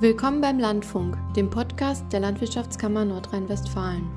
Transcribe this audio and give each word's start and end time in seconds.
Willkommen 0.00 0.40
beim 0.40 0.60
Landfunk, 0.60 1.16
dem 1.34 1.50
Podcast 1.50 2.04
der 2.12 2.20
Landwirtschaftskammer 2.20 3.04
Nordrhein-Westfalen. 3.04 4.08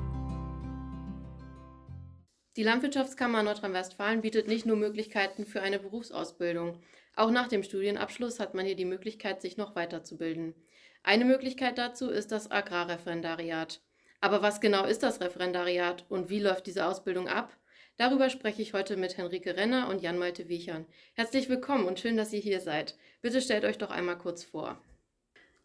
Die 2.56 2.62
Landwirtschaftskammer 2.62 3.42
Nordrhein-Westfalen 3.42 4.20
bietet 4.20 4.46
nicht 4.46 4.64
nur 4.64 4.76
Möglichkeiten 4.76 5.44
für 5.44 5.60
eine 5.60 5.80
Berufsausbildung. 5.80 6.80
Auch 7.16 7.32
nach 7.32 7.48
dem 7.48 7.64
Studienabschluss 7.64 8.38
hat 8.38 8.54
man 8.54 8.64
hier 8.64 8.76
die 8.76 8.84
Möglichkeit, 8.84 9.42
sich 9.42 9.56
noch 9.56 9.74
weiterzubilden. 9.74 10.54
Eine 11.02 11.24
Möglichkeit 11.24 11.78
dazu 11.78 12.10
ist 12.10 12.30
das 12.30 12.48
Agrarreferendariat. 12.48 13.80
Aber 14.20 14.40
was 14.40 14.60
genau 14.60 14.84
ist 14.84 15.02
das 15.02 15.20
Referendariat 15.20 16.06
und 16.08 16.30
wie 16.30 16.38
läuft 16.38 16.68
diese 16.68 16.86
Ausbildung 16.86 17.26
ab? 17.26 17.56
Darüber 17.96 18.30
spreche 18.30 18.62
ich 18.62 18.72
heute 18.72 18.96
mit 18.96 19.16
Henrike 19.16 19.56
Renner 19.56 19.88
und 19.88 20.00
Jan-Malte 20.00 20.48
Wiechern. 20.48 20.86
Herzlich 21.14 21.48
willkommen 21.48 21.86
und 21.86 21.98
schön, 21.98 22.16
dass 22.16 22.32
ihr 22.32 22.38
hier 22.38 22.60
seid. 22.60 22.96
Bitte 23.20 23.40
stellt 23.40 23.64
euch 23.64 23.78
doch 23.78 23.90
einmal 23.90 24.16
kurz 24.16 24.44
vor. 24.44 24.80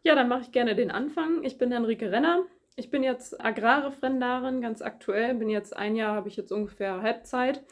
Ja, 0.08 0.14
dann 0.14 0.30
mache 0.30 0.40
ich 0.40 0.52
gerne 0.52 0.74
den 0.74 0.90
Anfang. 0.90 1.44
Ich 1.44 1.58
bin 1.58 1.70
Henrike 1.70 2.10
Renner. 2.10 2.46
Ich 2.76 2.90
bin 2.90 3.02
jetzt 3.02 3.44
Agrarreferendarin, 3.44 4.62
ganz 4.62 4.80
aktuell. 4.80 5.34
Bin 5.34 5.50
jetzt 5.50 5.76
ein 5.76 5.96
Jahr, 5.96 6.14
habe 6.14 6.30
ich 6.30 6.36
jetzt 6.36 6.50
ungefähr 6.50 7.02
Halbzeit. 7.02 7.62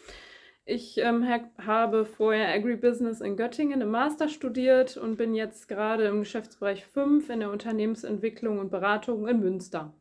Ich 0.66 0.98
ähm, 0.98 1.26
habe 1.26 2.04
vorher 2.04 2.52
Agribusiness 2.52 3.22
in 3.22 3.38
Göttingen 3.38 3.80
im 3.80 3.90
Master 3.90 4.28
studiert 4.28 4.98
und 4.98 5.16
bin 5.16 5.34
jetzt 5.34 5.66
gerade 5.66 6.04
im 6.08 6.18
Geschäftsbereich 6.18 6.84
5 6.84 7.30
in 7.30 7.40
der 7.40 7.50
Unternehmensentwicklung 7.50 8.58
und 8.58 8.70
Beratung 8.70 9.26
in 9.26 9.40
Münster. 9.40 9.94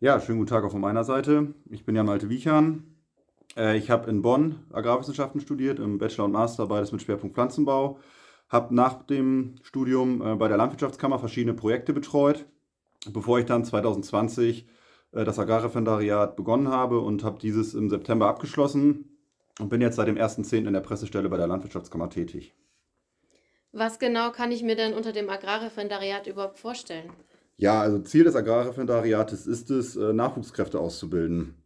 Ja, 0.00 0.20
schönen 0.20 0.40
guten 0.40 0.50
Tag 0.50 0.64
auch 0.64 0.72
von 0.72 0.82
meiner 0.82 1.04
Seite. 1.04 1.54
Ich 1.70 1.86
bin 1.86 1.96
Jan 1.96 2.04
Malte 2.04 2.28
Wiechern. 2.28 2.98
Äh, 3.56 3.78
ich 3.78 3.90
habe 3.90 4.10
in 4.10 4.20
Bonn 4.20 4.56
Agrarwissenschaften 4.74 5.40
studiert, 5.40 5.78
im 5.78 5.96
Bachelor 5.96 6.26
und 6.26 6.32
Master, 6.32 6.66
beides 6.66 6.92
mit 6.92 7.00
Schwerpunkt 7.00 7.34
Pflanzenbau 7.34 7.98
habe 8.54 8.74
nach 8.74 9.02
dem 9.02 9.56
Studium 9.62 10.22
äh, 10.22 10.36
bei 10.36 10.48
der 10.48 10.56
Landwirtschaftskammer 10.56 11.18
verschiedene 11.18 11.52
Projekte 11.52 11.92
betreut, 11.92 12.46
bevor 13.10 13.38
ich 13.38 13.44
dann 13.44 13.64
2020 13.64 14.66
äh, 15.12 15.24
das 15.24 15.38
Agrarreferendariat 15.38 16.36
begonnen 16.36 16.68
habe 16.68 17.00
und 17.00 17.24
habe 17.24 17.38
dieses 17.38 17.74
im 17.74 17.90
September 17.90 18.28
abgeschlossen 18.28 19.18
und 19.58 19.68
bin 19.68 19.82
jetzt 19.82 19.96
seit 19.96 20.08
dem 20.08 20.16
1.10. 20.16 20.66
in 20.66 20.72
der 20.72 20.80
Pressestelle 20.80 21.28
bei 21.28 21.36
der 21.36 21.48
Landwirtschaftskammer 21.48 22.08
tätig. 22.08 22.54
Was 23.72 23.98
genau 23.98 24.30
kann 24.30 24.52
ich 24.52 24.62
mir 24.62 24.76
denn 24.76 24.94
unter 24.94 25.12
dem 25.12 25.28
Agrarreferendariat 25.28 26.28
überhaupt 26.28 26.58
vorstellen? 26.58 27.10
Ja, 27.56 27.80
also 27.80 27.98
Ziel 28.00 28.24
des 28.24 28.36
Agrarreferendariates 28.36 29.46
ist 29.48 29.70
es, 29.70 29.96
äh, 29.96 30.12
Nachwuchskräfte 30.12 30.78
auszubilden. 30.78 31.56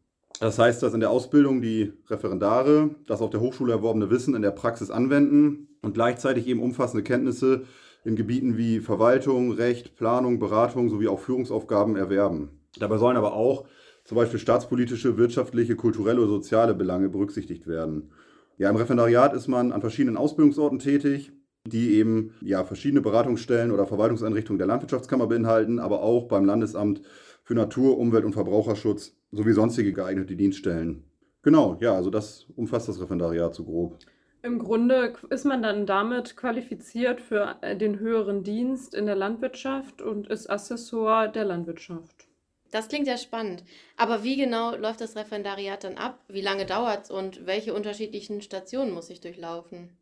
Das 0.40 0.58
heißt, 0.58 0.82
dass 0.82 0.94
in 0.94 1.00
der 1.00 1.10
Ausbildung 1.10 1.60
die 1.60 1.92
Referendare 2.08 2.90
das 3.06 3.20
auf 3.20 3.30
der 3.30 3.40
Hochschule 3.40 3.72
erworbene 3.72 4.10
Wissen 4.10 4.34
in 4.34 4.42
der 4.42 4.52
Praxis 4.52 4.90
anwenden 4.90 5.68
und 5.82 5.94
gleichzeitig 5.94 6.46
eben 6.46 6.62
umfassende 6.62 7.02
Kenntnisse 7.02 7.64
in 8.04 8.14
Gebieten 8.14 8.56
wie 8.56 8.80
Verwaltung, 8.80 9.52
Recht, 9.52 9.96
Planung, 9.96 10.38
Beratung 10.38 10.88
sowie 10.88 11.08
auch 11.08 11.20
Führungsaufgaben 11.20 11.96
erwerben. 11.96 12.60
Dabei 12.78 12.98
sollen 12.98 13.16
aber 13.16 13.32
auch 13.32 13.66
zum 14.04 14.16
Beispiel 14.16 14.38
staatspolitische, 14.38 15.18
wirtschaftliche, 15.18 15.76
kulturelle 15.76 16.20
oder 16.20 16.30
soziale 16.30 16.74
Belange 16.74 17.08
berücksichtigt 17.08 17.66
werden. 17.66 18.12
Ja, 18.56 18.70
im 18.70 18.76
Referendariat 18.76 19.34
ist 19.34 19.48
man 19.48 19.72
an 19.72 19.80
verschiedenen 19.80 20.16
Ausbildungsorten 20.16 20.78
tätig, 20.78 21.32
die 21.66 21.94
eben 21.94 22.32
ja, 22.40 22.64
verschiedene 22.64 23.00
Beratungsstellen 23.00 23.70
oder 23.70 23.86
Verwaltungseinrichtungen 23.86 24.58
der 24.58 24.66
Landwirtschaftskammer 24.66 25.26
beinhalten, 25.26 25.78
aber 25.78 26.00
auch 26.02 26.28
beim 26.28 26.44
Landesamt 26.44 27.02
für 27.48 27.54
Natur, 27.54 27.96
Umwelt 27.96 28.26
und 28.26 28.34
Verbraucherschutz 28.34 29.16
sowie 29.32 29.54
sonstige 29.54 29.94
geeignete 29.94 30.36
Dienststellen. 30.36 31.04
Genau, 31.40 31.78
ja, 31.80 31.94
also 31.94 32.10
das 32.10 32.44
umfasst 32.56 32.90
das 32.90 33.00
Referendariat 33.00 33.54
so 33.54 33.64
grob. 33.64 33.96
Im 34.42 34.58
Grunde 34.58 35.14
ist 35.30 35.46
man 35.46 35.62
dann 35.62 35.86
damit 35.86 36.36
qualifiziert 36.36 37.22
für 37.22 37.56
äh, 37.62 37.74
den 37.74 38.00
höheren 38.00 38.44
Dienst 38.44 38.94
in 38.94 39.06
der 39.06 39.16
Landwirtschaft 39.16 40.02
und 40.02 40.26
ist 40.26 40.50
Assessor 40.50 41.28
der 41.28 41.46
Landwirtschaft. 41.46 42.28
Das 42.70 42.88
klingt 42.88 43.06
ja 43.06 43.16
spannend. 43.16 43.64
Aber 43.96 44.24
wie 44.24 44.36
genau 44.36 44.76
läuft 44.76 45.00
das 45.00 45.16
Referendariat 45.16 45.84
dann 45.84 45.96
ab? 45.96 46.22
Wie 46.28 46.42
lange 46.42 46.66
dauert 46.66 47.04
es 47.04 47.10
und 47.10 47.46
welche 47.46 47.72
unterschiedlichen 47.72 48.42
Stationen 48.42 48.92
muss 48.92 49.08
ich 49.08 49.22
durchlaufen? 49.22 49.96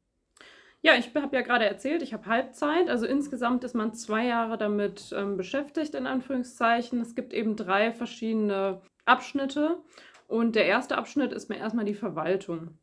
Ja, 0.82 0.94
ich 0.94 1.14
habe 1.14 1.34
ja 1.34 1.42
gerade 1.42 1.64
erzählt, 1.64 2.02
ich 2.02 2.12
habe 2.12 2.26
Halbzeit. 2.26 2.88
Also 2.88 3.06
insgesamt 3.06 3.64
ist 3.64 3.74
man 3.74 3.94
zwei 3.94 4.26
Jahre 4.26 4.56
damit 4.56 5.12
ähm, 5.16 5.36
beschäftigt, 5.36 5.94
in 5.94 6.06
Anführungszeichen. 6.06 7.00
Es 7.00 7.14
gibt 7.14 7.32
eben 7.32 7.56
drei 7.56 7.92
verschiedene 7.92 8.82
Abschnitte. 9.04 9.82
Und 10.28 10.54
der 10.54 10.66
erste 10.66 10.96
Abschnitt 10.98 11.32
ist 11.32 11.48
mir 11.48 11.58
erstmal 11.58 11.84
die 11.84 11.94
Verwaltung. 11.94 12.78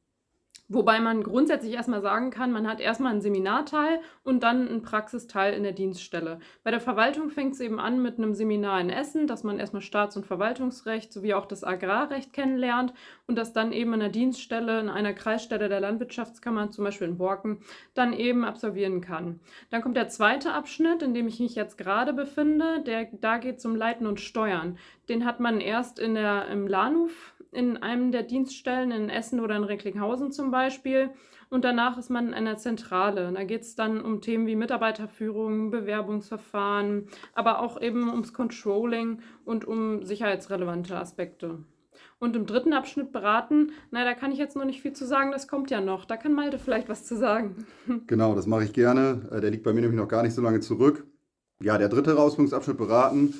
Wobei 0.69 1.01
man 1.01 1.23
grundsätzlich 1.23 1.73
erstmal 1.73 2.01
sagen 2.01 2.31
kann, 2.31 2.53
man 2.53 2.67
hat 2.67 2.79
erstmal 2.79 3.11
einen 3.11 3.21
Seminarteil 3.21 3.99
und 4.23 4.43
dann 4.43 4.69
einen 4.69 4.81
Praxisteil 4.81 5.53
in 5.53 5.63
der 5.63 5.73
Dienststelle. 5.73 6.39
Bei 6.63 6.71
der 6.71 6.79
Verwaltung 6.79 7.29
fängt 7.29 7.53
es 7.53 7.59
eben 7.59 7.81
an 7.81 8.01
mit 8.01 8.17
einem 8.17 8.33
Seminar 8.33 8.79
in 8.79 8.89
Essen, 8.89 9.27
dass 9.27 9.43
man 9.43 9.59
erstmal 9.59 9.81
Staats- 9.81 10.15
und 10.15 10.25
Verwaltungsrecht 10.25 11.11
sowie 11.11 11.33
auch 11.33 11.45
das 11.47 11.65
Agrarrecht 11.65 12.31
kennenlernt 12.31 12.93
und 13.27 13.37
das 13.37 13.51
dann 13.51 13.73
eben 13.73 13.93
in 13.93 13.99
der 13.99 14.09
Dienststelle 14.09 14.79
in 14.79 14.89
einer 14.89 15.13
Kreisstelle 15.13 15.67
der 15.67 15.81
Landwirtschaftskammer, 15.81 16.71
zum 16.71 16.85
Beispiel 16.85 17.09
in 17.09 17.17
Borken, 17.17 17.59
dann 17.93 18.13
eben 18.13 18.45
absolvieren 18.45 19.01
kann. 19.01 19.41
Dann 19.69 19.81
kommt 19.81 19.97
der 19.97 20.07
zweite 20.07 20.53
Abschnitt, 20.53 21.01
in 21.01 21.13
dem 21.13 21.27
ich 21.27 21.41
mich 21.41 21.55
jetzt 21.55 21.77
gerade 21.77 22.13
befinde. 22.13 22.81
Der, 22.85 23.09
da 23.11 23.37
geht 23.37 23.57
es 23.57 23.65
um 23.65 23.75
Leiten 23.75 24.07
und 24.07 24.21
Steuern. 24.21 24.77
Den 25.09 25.25
hat 25.25 25.41
man 25.41 25.59
erst 25.59 25.99
in 25.99 26.15
der, 26.15 26.47
im 26.47 26.67
Lahnhof 26.67 27.32
in 27.53 27.77
einem 27.77 28.11
der 28.11 28.23
Dienststellen 28.23 28.91
in 28.91 29.09
Essen 29.09 29.39
oder 29.39 29.55
in 29.55 29.63
Recklinghausen 29.63 30.31
zum 30.31 30.51
Beispiel. 30.51 31.11
Und 31.49 31.63
danach 31.63 31.97
ist 31.97 32.09
man 32.09 32.29
in 32.29 32.33
einer 32.33 32.57
Zentrale. 32.57 33.31
Da 33.31 33.43
geht 33.43 33.61
es 33.61 33.75
dann 33.75 34.01
um 34.01 34.21
Themen 34.21 34.47
wie 34.47 34.55
Mitarbeiterführung, 34.55 35.69
Bewerbungsverfahren, 35.69 37.07
aber 37.35 37.59
auch 37.59 37.79
eben 37.79 38.09
ums 38.09 38.33
Controlling 38.33 39.19
und 39.45 39.65
um 39.65 40.03
sicherheitsrelevante 40.03 40.97
Aspekte. 40.97 41.59
Und 42.19 42.35
im 42.35 42.45
dritten 42.45 42.73
Abschnitt 42.73 43.11
beraten, 43.11 43.71
na, 43.91 44.03
da 44.03 44.13
kann 44.13 44.31
ich 44.31 44.39
jetzt 44.39 44.55
noch 44.55 44.65
nicht 44.65 44.81
viel 44.81 44.93
zu 44.93 45.05
sagen, 45.05 45.31
das 45.31 45.47
kommt 45.47 45.69
ja 45.69 45.81
noch. 45.81 46.05
Da 46.05 46.17
kann 46.17 46.33
Malte 46.33 46.57
vielleicht 46.57 46.89
was 46.89 47.05
zu 47.05 47.15
sagen. 47.17 47.65
Genau, 48.07 48.33
das 48.33 48.47
mache 48.47 48.63
ich 48.63 48.73
gerne. 48.73 49.29
Äh, 49.31 49.41
der 49.41 49.51
liegt 49.51 49.63
bei 49.63 49.73
mir 49.73 49.81
nämlich 49.81 49.99
noch 49.99 50.07
gar 50.07 50.23
nicht 50.23 50.33
so 50.33 50.41
lange 50.41 50.59
zurück. 50.59 51.05
Ja, 51.61 51.77
der 51.77 51.89
dritte 51.89 52.17
Ausbildungsabschnitt 52.17 52.77
beraten 52.77 53.33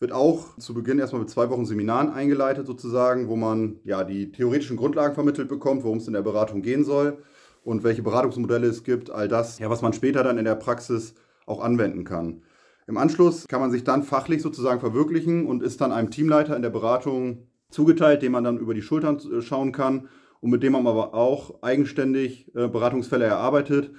wird 0.00 0.12
auch 0.12 0.56
zu 0.58 0.74
Beginn 0.74 0.98
erstmal 0.98 1.22
mit 1.22 1.30
zwei 1.30 1.50
Wochen 1.50 1.66
Seminaren 1.66 2.10
eingeleitet 2.10 2.66
sozusagen, 2.66 3.28
wo 3.28 3.36
man 3.36 3.80
ja 3.84 4.04
die 4.04 4.30
theoretischen 4.30 4.76
Grundlagen 4.76 5.14
vermittelt 5.14 5.48
bekommt, 5.48 5.82
worum 5.82 5.98
es 5.98 6.06
in 6.06 6.12
der 6.12 6.22
Beratung 6.22 6.62
gehen 6.62 6.84
soll 6.84 7.18
und 7.64 7.82
welche 7.82 8.02
Beratungsmodelle 8.02 8.68
es 8.68 8.84
gibt, 8.84 9.10
all 9.10 9.28
das, 9.28 9.58
ja, 9.58 9.68
was 9.70 9.82
man 9.82 9.92
später 9.92 10.22
dann 10.22 10.38
in 10.38 10.44
der 10.44 10.54
Praxis 10.54 11.14
auch 11.46 11.60
anwenden 11.60 12.04
kann. 12.04 12.42
Im 12.86 12.96
Anschluss 12.96 13.46
kann 13.48 13.60
man 13.60 13.70
sich 13.70 13.84
dann 13.84 14.02
fachlich 14.02 14.40
sozusagen 14.40 14.80
verwirklichen 14.80 15.46
und 15.46 15.62
ist 15.62 15.80
dann 15.80 15.92
einem 15.92 16.10
Teamleiter 16.10 16.56
in 16.56 16.62
der 16.62 16.70
Beratung 16.70 17.48
zugeteilt, 17.70 18.22
dem 18.22 18.32
man 18.32 18.44
dann 18.44 18.58
über 18.58 18.74
die 18.74 18.82
Schultern 18.82 19.18
äh, 19.18 19.42
schauen 19.42 19.72
kann 19.72 20.08
und 20.40 20.50
mit 20.50 20.62
dem 20.62 20.72
man 20.72 20.86
aber 20.86 21.12
auch 21.14 21.62
eigenständig 21.62 22.54
äh, 22.54 22.68
Beratungsfälle 22.68 23.24
erarbeitet 23.24 23.90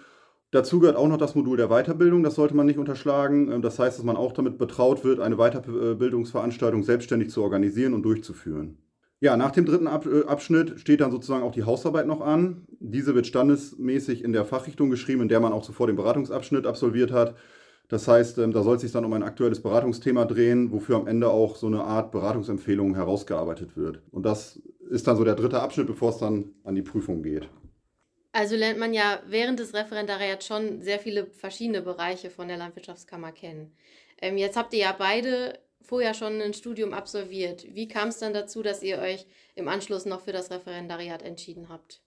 Dazu 0.52 0.80
gehört 0.80 0.98
auch 0.98 1.08
noch 1.08 1.18
das 1.18 1.36
Modul 1.36 1.58
der 1.58 1.68
Weiterbildung, 1.68 2.24
das 2.24 2.34
sollte 2.34 2.56
man 2.56 2.66
nicht 2.66 2.80
unterschlagen. 2.80 3.52
Ähm, 3.52 3.62
das 3.62 3.78
heißt, 3.78 3.98
dass 3.98 4.06
man 4.06 4.18
auch 4.18 4.32
damit 4.32 4.58
betraut 4.58 5.04
wird, 5.04 5.20
eine 5.20 5.38
Weiterbildungsveranstaltung 5.38 6.84
selbstständig 6.84 7.30
zu 7.30 7.44
organisieren 7.44 7.94
und 7.94 8.04
durchzuführen. 8.04 8.78
Ja, 9.22 9.36
nach 9.36 9.52
dem 9.52 9.66
dritten 9.66 9.88
äh, 9.88 10.26
Abschnitt 10.28 10.80
steht 10.80 11.02
dann 11.02 11.12
sozusagen 11.12 11.44
auch 11.44 11.52
die 11.52 11.64
Hausarbeit 11.64 12.08
noch 12.08 12.22
an. 12.22 12.66
Diese 12.80 13.16
wird 13.16 13.28
standesmäßig 13.28 14.24
in 14.24 14.34
der 14.34 14.46
Fachrichtung 14.46 14.90
geschrieben, 14.90 15.22
in 15.22 15.28
der 15.28 15.42
man 15.42 15.54
auch 15.54 15.64
zuvor 15.64 15.88
den 15.88 15.98
Beratungsabschnitt 15.98 16.66
absolviert 16.66 17.12
hat. 17.12 17.36
Das 17.90 18.08
heißt, 18.08 18.38
ähm, 18.38 18.52
da 18.52 18.64
soll 18.64 18.78
es 18.78 18.82
sich 18.82 18.92
dann 18.92 19.06
um 19.06 19.14
ein 19.14 19.24
aktuelles 19.24 19.62
Beratungsthema 19.62 20.26
drehen, 20.26 20.72
wofür 20.72 20.96
am 20.96 21.08
Ende 21.08 21.30
auch 21.30 21.58
so 21.58 21.68
eine 21.68 21.84
Art 21.84 22.12
Beratungsempfehlung 22.12 22.96
herausgearbeitet 22.96 23.76
wird. 23.76 24.02
Und 24.12 24.26
das 24.26 24.62
ist 24.90 25.06
dann 25.06 25.18
so 25.18 25.24
der 25.24 25.36
dritte 25.36 25.60
Abschnitt, 25.60 25.88
bevor 25.88 26.10
es 26.10 26.18
dann 26.18 26.54
an 26.64 26.76
die 26.76 26.82
Prüfung 26.82 27.22
geht. 27.22 27.50
Also 28.32 28.56
lernt 28.56 28.80
man 28.80 28.94
ja 28.94 29.22
während 29.26 29.60
des 29.60 29.74
Referendariats 29.74 30.46
schon 30.46 30.82
sehr 30.82 31.00
viele 31.00 31.26
verschiedene 31.28 31.82
Bereiche 31.82 32.30
von 32.30 32.48
der 32.48 32.58
Landwirtschaftskammer 32.58 33.32
kennen. 33.32 33.76
Ähm, 34.22 34.38
jetzt 34.38 34.56
habt 34.56 34.74
ihr 34.74 34.82
ja 34.82 34.96
beide 34.98 35.60
vorher 35.82 36.14
schon 36.14 36.40
ein 36.40 36.54
Studium 36.54 36.94
absolviert. 36.94 37.66
Wie 37.74 37.88
kam 37.88 38.10
es 38.10 38.20
dann 38.20 38.34
dazu, 38.34 38.62
dass 38.62 38.84
ihr 38.84 39.00
euch 39.00 39.26
im 39.56 39.68
Anschluss 39.68 40.06
noch 40.06 40.22
für 40.22 40.32
das 40.32 40.52
Referendariat 40.52 41.24
entschieden 41.24 41.70
habt? 41.70 42.02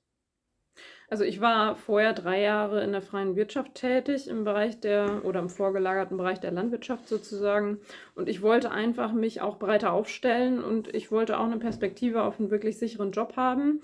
Also 1.09 1.25
ich 1.25 1.41
war 1.41 1.75
vorher 1.77 2.15
drei 2.15 2.41
Jahre 2.41 2.83
in 2.83 2.93
der 2.93 3.03
freien 3.03 3.37
Wirtschaft 3.37 3.75
tätig 3.75 4.29
im 4.29 4.45
Bereich 4.45 4.81
der 4.81 5.23
oder 5.25 5.41
im 5.41 5.51
vorgelagerten 5.51 6.17
Bereich 6.17 6.41
der 6.41 6.53
Landwirtschaft 6.53 7.09
sozusagen. 7.09 7.81
Und 8.15 8.29
ich 8.29 8.41
wollte 8.41 8.71
einfach 8.71 9.13
mich 9.13 9.43
auch 9.43 9.59
breiter 9.59 9.93
aufstellen 9.93 10.63
und 10.63 10.95
ich 10.95 11.11
wollte 11.11 11.39
auch 11.39 11.45
eine 11.45 11.59
Perspektive 11.59 12.23
auf 12.23 12.39
einen 12.39 12.51
wirklich 12.51 12.79
sicheren 12.79 13.11
Job 13.11 13.37
haben 13.37 13.83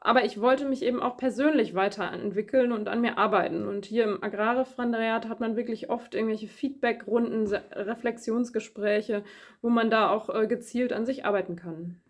aber 0.00 0.24
ich 0.24 0.40
wollte 0.40 0.64
mich 0.66 0.82
eben 0.82 1.00
auch 1.00 1.16
persönlich 1.16 1.74
weiterentwickeln 1.74 2.72
und 2.72 2.88
an 2.88 3.00
mir 3.00 3.18
arbeiten. 3.18 3.66
Und 3.66 3.84
hier 3.84 4.04
im 4.04 4.22
Agrarreferendariat 4.22 5.28
hat 5.28 5.40
man 5.40 5.56
wirklich 5.56 5.90
oft 5.90 6.14
irgendwelche 6.14 6.48
Feedbackrunden, 6.48 7.46
Reflexionsgespräche, 7.72 9.24
wo 9.60 9.70
man 9.70 9.90
da 9.90 10.10
auch 10.10 10.28
äh, 10.34 10.46
gezielt 10.46 10.92
an 10.92 11.04
sich 11.04 11.24
arbeiten 11.24 11.56
kann. 11.56 12.00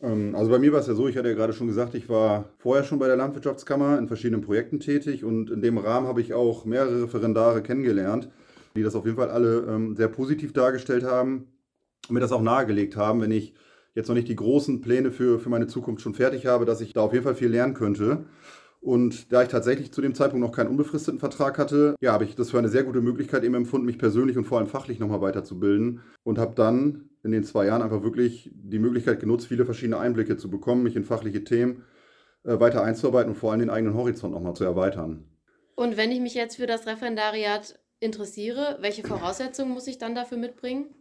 Ähm, 0.00 0.34
also 0.34 0.50
bei 0.50 0.58
mir 0.58 0.72
war 0.72 0.80
es 0.80 0.86
ja 0.86 0.94
so, 0.94 1.08
ich 1.08 1.16
hatte 1.16 1.28
ja 1.28 1.34
gerade 1.34 1.52
schon 1.52 1.66
gesagt, 1.66 1.94
ich 1.94 2.08
war 2.08 2.50
vorher 2.58 2.84
schon 2.84 2.98
bei 2.98 3.06
der 3.06 3.16
Landwirtschaftskammer 3.16 3.98
in 3.98 4.06
verschiedenen 4.06 4.42
Projekten 4.42 4.78
tätig 4.78 5.24
und 5.24 5.50
in 5.50 5.62
dem 5.62 5.78
Rahmen 5.78 6.06
habe 6.06 6.20
ich 6.20 6.34
auch 6.34 6.64
mehrere 6.64 7.04
Referendare 7.04 7.62
kennengelernt, 7.62 8.28
die 8.76 8.82
das 8.82 8.94
auf 8.94 9.06
jeden 9.06 9.16
Fall 9.16 9.30
alle 9.30 9.60
ähm, 9.68 9.96
sehr 9.96 10.08
positiv 10.08 10.52
dargestellt 10.52 11.04
haben 11.04 11.48
und 12.08 12.14
mir 12.14 12.20
das 12.20 12.32
auch 12.32 12.42
nahegelegt 12.42 12.96
haben, 12.96 13.20
wenn 13.20 13.32
ich 13.32 13.54
jetzt 13.98 14.08
noch 14.08 14.14
nicht 14.14 14.28
die 14.28 14.36
großen 14.36 14.80
Pläne 14.80 15.10
für, 15.10 15.40
für 15.40 15.50
meine 15.50 15.66
Zukunft 15.66 16.02
schon 16.02 16.14
fertig 16.14 16.46
habe, 16.46 16.64
dass 16.64 16.80
ich 16.80 16.92
da 16.92 17.00
auf 17.00 17.12
jeden 17.12 17.24
Fall 17.24 17.34
viel 17.34 17.48
lernen 17.48 17.74
könnte. 17.74 18.24
Und 18.80 19.32
da 19.32 19.42
ich 19.42 19.48
tatsächlich 19.48 19.92
zu 19.92 20.00
dem 20.00 20.14
Zeitpunkt 20.14 20.46
noch 20.46 20.54
keinen 20.54 20.68
unbefristeten 20.68 21.18
Vertrag 21.18 21.58
hatte, 21.58 21.96
ja, 22.00 22.12
habe 22.12 22.22
ich 22.22 22.36
das 22.36 22.50
für 22.50 22.58
eine 22.58 22.68
sehr 22.68 22.84
gute 22.84 23.00
Möglichkeit 23.00 23.42
eben 23.42 23.56
empfunden, 23.56 23.86
mich 23.86 23.98
persönlich 23.98 24.38
und 24.38 24.44
vor 24.44 24.58
allem 24.58 24.68
fachlich 24.68 25.00
nochmal 25.00 25.20
weiterzubilden 25.20 26.00
und 26.22 26.38
habe 26.38 26.54
dann 26.54 27.10
in 27.24 27.32
den 27.32 27.42
zwei 27.42 27.66
Jahren 27.66 27.82
einfach 27.82 28.04
wirklich 28.04 28.52
die 28.54 28.78
Möglichkeit 28.78 29.18
genutzt, 29.18 29.48
viele 29.48 29.64
verschiedene 29.64 29.98
Einblicke 29.98 30.36
zu 30.36 30.48
bekommen, 30.48 30.84
mich 30.84 30.94
in 30.94 31.04
fachliche 31.04 31.42
Themen 31.42 31.82
äh, 32.44 32.60
weiter 32.60 32.84
einzuarbeiten 32.84 33.32
und 33.32 33.36
vor 33.36 33.50
allem 33.50 33.60
den 33.60 33.70
eigenen 33.70 33.94
Horizont 33.94 34.32
nochmal 34.32 34.54
zu 34.54 34.62
erweitern. 34.62 35.24
Und 35.74 35.96
wenn 35.96 36.12
ich 36.12 36.20
mich 36.20 36.34
jetzt 36.34 36.56
für 36.56 36.68
das 36.68 36.86
Referendariat 36.86 37.80
interessiere, 37.98 38.78
welche 38.80 39.02
Voraussetzungen 39.02 39.72
muss 39.72 39.88
ich 39.88 39.98
dann 39.98 40.14
dafür 40.14 40.38
mitbringen? 40.38 40.94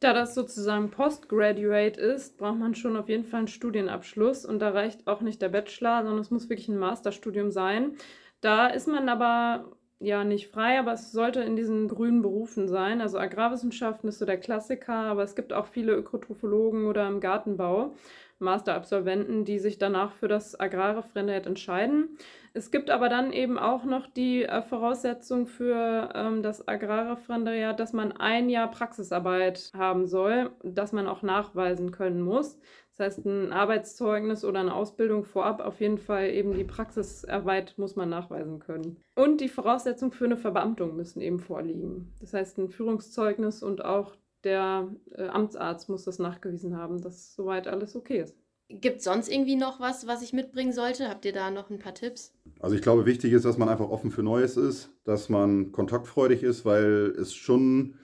Da 0.00 0.12
das 0.12 0.34
sozusagen 0.34 0.90
Postgraduate 0.90 1.98
ist, 1.98 2.36
braucht 2.36 2.58
man 2.58 2.74
schon 2.74 2.96
auf 2.96 3.08
jeden 3.08 3.24
Fall 3.24 3.38
einen 3.38 3.48
Studienabschluss 3.48 4.44
und 4.44 4.58
da 4.58 4.70
reicht 4.70 5.06
auch 5.06 5.22
nicht 5.22 5.40
der 5.40 5.48
Bachelor, 5.48 6.02
sondern 6.02 6.20
es 6.20 6.30
muss 6.30 6.50
wirklich 6.50 6.68
ein 6.68 6.78
Masterstudium 6.78 7.50
sein. 7.50 7.96
Da 8.42 8.66
ist 8.66 8.88
man 8.88 9.08
aber 9.08 9.76
ja 9.98 10.24
nicht 10.24 10.48
frei, 10.48 10.78
aber 10.78 10.92
es 10.92 11.12
sollte 11.12 11.40
in 11.40 11.56
diesen 11.56 11.88
grünen 11.88 12.20
Berufen 12.20 12.68
sein. 12.68 13.00
Also 13.00 13.18
Agrarwissenschaften 13.18 14.08
ist 14.10 14.18
so 14.18 14.26
der 14.26 14.38
Klassiker, 14.38 14.92
aber 14.94 15.22
es 15.22 15.34
gibt 15.34 15.54
auch 15.54 15.66
viele 15.66 15.94
Ökotrophologen 15.94 16.86
oder 16.86 17.08
im 17.08 17.20
Gartenbau. 17.20 17.94
Masterabsolventen, 18.38 19.44
die 19.44 19.58
sich 19.58 19.78
danach 19.78 20.12
für 20.12 20.28
das 20.28 20.58
Agrarreferendariat 20.58 21.46
entscheiden. 21.46 22.18
Es 22.52 22.70
gibt 22.70 22.90
aber 22.90 23.08
dann 23.08 23.32
eben 23.32 23.58
auch 23.58 23.84
noch 23.84 24.06
die 24.06 24.44
äh, 24.44 24.62
Voraussetzung 24.62 25.46
für 25.46 26.10
ähm, 26.14 26.42
das 26.42 26.66
Agrarreferendariat, 26.66 27.78
dass 27.78 27.92
man 27.92 28.12
ein 28.12 28.48
Jahr 28.48 28.70
Praxisarbeit 28.70 29.70
haben 29.74 30.06
soll, 30.06 30.50
das 30.62 30.92
man 30.92 31.06
auch 31.06 31.22
nachweisen 31.22 31.90
können 31.90 32.22
muss. 32.22 32.58
Das 32.96 33.06
heißt, 33.06 33.26
ein 33.26 33.52
Arbeitszeugnis 33.52 34.42
oder 34.42 34.60
eine 34.60 34.74
Ausbildung 34.74 35.24
vorab, 35.24 35.60
auf 35.60 35.80
jeden 35.80 35.98
Fall 35.98 36.30
eben 36.30 36.54
die 36.54 36.64
Praxisarbeit 36.64 37.74
muss 37.76 37.94
man 37.94 38.08
nachweisen 38.08 38.58
können. 38.58 38.96
Und 39.14 39.42
die 39.42 39.48
Voraussetzungen 39.48 40.12
für 40.12 40.24
eine 40.24 40.38
Verbeamtung 40.38 40.96
müssen 40.96 41.20
eben 41.20 41.38
vorliegen. 41.38 42.14
Das 42.20 42.32
heißt, 42.32 42.56
ein 42.56 42.70
Führungszeugnis 42.70 43.62
und 43.62 43.84
auch 43.84 44.16
der 44.46 44.88
äh, 45.14 45.26
Amtsarzt 45.26 45.88
muss 45.88 46.04
das 46.04 46.18
nachgewiesen 46.18 46.76
haben, 46.76 47.02
dass 47.02 47.34
soweit 47.34 47.66
alles 47.66 47.96
okay 47.96 48.20
ist. 48.20 48.34
Gibt 48.68 48.98
es 48.98 49.04
sonst 49.04 49.28
irgendwie 49.28 49.56
noch 49.56 49.78
was, 49.80 50.06
was 50.06 50.22
ich 50.22 50.32
mitbringen 50.32 50.72
sollte? 50.72 51.08
Habt 51.08 51.24
ihr 51.24 51.32
da 51.32 51.50
noch 51.50 51.70
ein 51.70 51.78
paar 51.78 51.94
Tipps? 51.94 52.32
Also 52.60 52.74
ich 52.74 52.82
glaube, 52.82 53.06
wichtig 53.06 53.32
ist, 53.32 53.44
dass 53.44 53.58
man 53.58 53.68
einfach 53.68 53.88
offen 53.90 54.10
für 54.10 54.22
Neues 54.22 54.56
ist, 54.56 54.90
dass 55.04 55.28
man 55.28 55.72
kontaktfreudig 55.72 56.42
ist, 56.42 56.64
weil 56.64 57.14
es 57.18 57.34
schon 57.34 57.94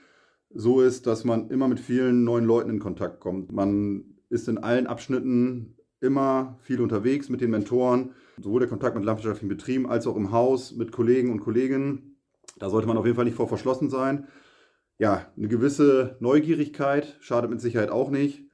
so 0.51 0.83
ist, 0.83 1.07
dass 1.07 1.25
man 1.25 1.49
immer 1.49 1.67
mit 1.67 1.81
vielen 1.81 2.25
neuen 2.25 2.45
Leuten 2.45 2.71
in 2.71 2.79
Kontakt 2.79 3.21
kommt. 3.21 3.51
Man 3.51 4.05
ist 4.29 4.49
in 4.49 4.59
allen 4.59 4.87
Abschnitten 4.87 5.77
immer 6.01 6.59
viel 6.61 6.81
unterwegs 6.81 7.29
mit 7.29 7.41
den 7.41 7.51
Mentoren, 7.51 8.13
sowohl 8.41 8.61
der 8.61 8.69
Kontakt 8.69 8.95
mit 8.95 9.05
landwirtschaftlichen 9.05 9.49
Betrieben 9.49 9.89
als 9.89 10.07
auch 10.07 10.17
im 10.17 10.33
Haus 10.33 10.73
mit 10.73 10.93
Kollegen 10.93 11.31
und 11.31 11.41
Kolleginnen. 11.41 12.17
Da 12.59 12.71
sollte 12.71 12.87
man 12.87 12.97
auf 12.97 13.05
jeden 13.05 13.17
Fall 13.17 13.25
nicht 13.25 13.37
vor 13.37 13.49
verschlossen 13.49 13.91
sein 13.91 14.27
ja, 14.99 15.27
eine 15.37 15.49
gewisse 15.49 16.17
Neugierigkeit 16.21 17.17
schadet 17.21 17.51
mit 17.51 17.61
Sicherheit 17.61 17.91
auch 17.91 18.11
nicht 18.11 18.45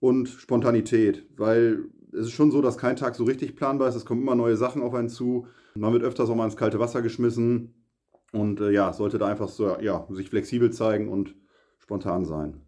und 0.00 0.28
Spontanität, 0.28 1.26
weil 1.36 1.86
es 2.12 2.26
ist 2.26 2.32
schon 2.32 2.50
so, 2.50 2.62
dass 2.62 2.78
kein 2.78 2.96
Tag 2.96 3.14
so 3.14 3.24
richtig 3.24 3.56
planbar 3.56 3.88
ist. 3.88 3.94
Es 3.94 4.04
kommen 4.04 4.22
immer 4.22 4.34
neue 4.34 4.56
Sachen 4.56 4.82
auf 4.82 4.94
einen 4.94 5.08
zu. 5.08 5.46
Man 5.74 5.92
wird 5.92 6.02
öfters 6.02 6.30
auch 6.30 6.34
mal 6.34 6.44
ins 6.44 6.56
kalte 6.56 6.78
Wasser 6.78 7.02
geschmissen 7.02 7.74
und 8.32 8.60
äh, 8.60 8.70
ja, 8.70 8.92
sollte 8.92 9.18
da 9.18 9.26
einfach 9.26 9.48
so, 9.48 9.76
ja, 9.80 10.06
sich 10.10 10.30
flexibel 10.30 10.72
zeigen 10.72 11.08
und 11.08 11.34
spontan 11.78 12.24
sein. 12.24 12.62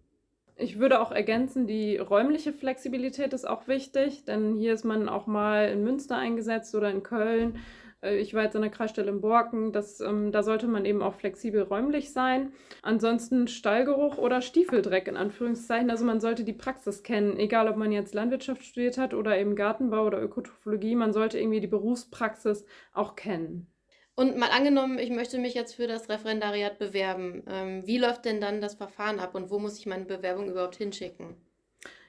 Ich 0.57 0.79
würde 0.81 1.01
auch 1.01 1.13
ergänzen, 1.13 1.67
die 1.67 1.99
räumliche 1.99 2.53
Flexibilität 2.53 3.33
ist 3.33 3.49
auch 3.49 3.69
wichtig, 3.69 4.25
denn 4.25 4.57
hier 4.57 4.75
ist 4.75 4.85
man 4.85 5.09
auch 5.09 5.27
mal 5.27 5.69
in 5.69 5.85
Münster 5.85 6.17
eingesetzt 6.17 6.75
oder 6.75 6.91
in 6.91 7.05
Köln. 7.05 7.59
Äh, 8.03 8.19
ich 8.19 8.35
war 8.35 8.45
jetzt 8.45 8.57
an 8.57 8.63
der 8.63 8.71
Kreisstelle 8.71 9.11
in 9.11 9.21
Borken. 9.21 9.73
Das, 9.73 10.01
ähm, 10.01 10.33
da 10.33 10.43
sollte 10.43 10.67
man 10.67 10.85
eben 10.85 11.03
auch 11.03 11.15
flexibel 11.15 11.63
räumlich 11.63 12.13
sein. 12.13 12.53
Ansonsten 12.83 13.49
Stallgeruch 13.49 14.19
oder 14.19 14.43
Stiefeldreck 14.43 15.09
in 15.09 15.17
Anführungszeichen. 15.17 15.91
Also 15.91 16.05
man 16.05 16.21
sollte 16.21 16.45
die 16.45 16.53
Praxis 16.53 17.03
kennen, 17.03 17.39
egal 17.39 17.69
ob 17.69 17.77
man 17.77 17.93
jetzt 17.93 18.15
Landwirtschaft 18.15 18.65
studiert 18.65 18.99
hat 18.99 19.15
oder 19.15 19.39
eben 19.39 19.57
Gartenbau 19.57 20.07
oder 20.07 20.23
Ökotrophologie. 20.23 20.95
Man 20.95 21.13
sollte 21.13 21.39
irgendwie 21.39 21.61
die 21.61 21.67
Berufspraxis 21.67 22.65
auch 22.93 23.17
kennen. 23.17 23.73
Und 24.15 24.37
mal 24.37 24.51
angenommen, 24.51 24.99
ich 24.99 25.11
möchte 25.11 25.39
mich 25.39 25.55
jetzt 25.55 25.77
für 25.77 25.87
das 25.87 26.09
Referendariat 26.09 26.79
bewerben. 26.79 27.45
Ähm, 27.47 27.87
wie 27.87 27.99
läuft 27.99 28.25
denn 28.25 28.41
dann 28.41 28.61
das 28.61 28.75
Verfahren 28.75 29.21
ab 29.21 29.37
und 29.37 29.49
wo 29.51 29.61
muss 29.61 29.79
ich 29.79 29.87
meine 29.87 30.07
Bewerbung 30.07 30.51
überhaupt 30.51 30.75
hinschicken? 30.75 31.37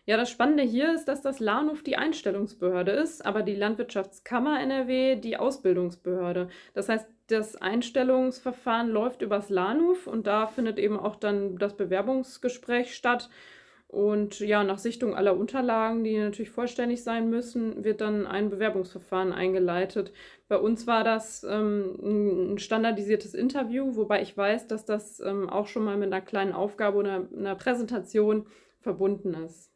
Ja, 0.09 0.17
das 0.17 0.31
Spannende 0.31 0.63
hier 0.63 0.95
ist, 0.95 1.05
dass 1.05 1.21
das 1.21 1.39
LANUF 1.39 1.83
die 1.83 1.95
Einstellungsbehörde 1.95 2.93
ist, 2.93 3.23
aber 3.23 3.43
die 3.43 3.53
Landwirtschaftskammer 3.53 4.59
NRW 4.59 5.17
die 5.17 5.37
Ausbildungsbehörde. 5.37 6.49
Das 6.73 6.89
heißt, 6.89 7.07
das 7.27 7.55
Einstellungsverfahren 7.55 8.89
läuft 8.89 9.21
übers 9.21 9.51
LANUF 9.51 10.07
und 10.07 10.25
da 10.25 10.47
findet 10.47 10.79
eben 10.79 10.99
auch 10.99 11.15
dann 11.15 11.59
das 11.59 11.77
Bewerbungsgespräch 11.77 12.95
statt. 12.95 13.29
Und 13.87 14.39
ja, 14.39 14.63
nach 14.63 14.79
Sichtung 14.79 15.13
aller 15.13 15.37
Unterlagen, 15.37 16.03
die 16.03 16.17
natürlich 16.17 16.49
vollständig 16.49 17.03
sein 17.03 17.29
müssen, 17.29 17.83
wird 17.83 18.01
dann 18.01 18.25
ein 18.25 18.49
Bewerbungsverfahren 18.49 19.31
eingeleitet. 19.31 20.11
Bei 20.47 20.57
uns 20.57 20.87
war 20.87 21.03
das 21.03 21.43
ähm, 21.43 22.53
ein 22.53 22.57
standardisiertes 22.57 23.35
Interview, 23.35 23.95
wobei 23.95 24.23
ich 24.23 24.35
weiß, 24.35 24.65
dass 24.65 24.85
das 24.85 25.19
ähm, 25.19 25.47
auch 25.47 25.67
schon 25.67 25.83
mal 25.83 25.97
mit 25.97 26.11
einer 26.11 26.25
kleinen 26.25 26.53
Aufgabe 26.53 26.97
oder 26.97 27.27
einer 27.31 27.53
Präsentation 27.53 28.47
verbunden 28.79 29.35
ist. 29.45 29.68